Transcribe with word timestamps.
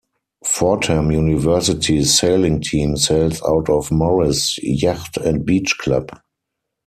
Fordham 0.43 1.11
University's 1.11 2.17
Sailing 2.17 2.61
Team 2.61 2.97
sails 2.97 3.39
out 3.47 3.69
of 3.69 3.91
Morris 3.91 4.57
Yacht 4.63 5.15
and 5.17 5.45
Beach 5.45 5.77
Club. 5.77 6.11